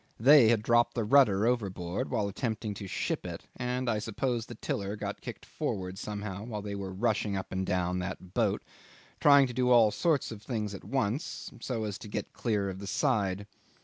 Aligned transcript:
They 0.19 0.49
had 0.49 0.63
dropped 0.63 0.95
the 0.95 1.03
rudder 1.03 1.45
overboard 1.45 2.09
while 2.09 2.27
attempting 2.27 2.73
to 2.73 2.87
ship 2.87 3.23
it, 3.23 3.43
and 3.55 3.87
I 3.87 3.99
suppose 3.99 4.47
the 4.47 4.55
tiller 4.55 4.95
got 4.95 5.21
kicked 5.21 5.45
forward 5.45 5.99
somehow 5.99 6.43
while 6.43 6.63
they 6.63 6.73
were 6.73 6.91
rushing 6.91 7.37
up 7.37 7.51
and 7.51 7.67
down 7.67 7.99
that 7.99 8.33
boat 8.33 8.63
trying 9.19 9.45
to 9.45 9.53
do 9.53 9.69
all 9.69 9.91
sorts 9.91 10.31
of 10.31 10.41
things 10.41 10.73
at 10.73 10.83
once 10.83 11.51
so 11.59 11.83
as 11.83 11.99
to 11.99 12.07
get 12.07 12.33
clear 12.33 12.67
of 12.71 12.79
the 12.79 12.87
side. 12.87 13.45